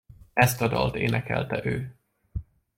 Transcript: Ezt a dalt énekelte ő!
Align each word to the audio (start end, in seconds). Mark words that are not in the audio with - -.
Ezt 0.33 0.61
a 0.61 0.67
dalt 0.67 0.95
énekelte 0.95 1.65
ő! 1.65 1.95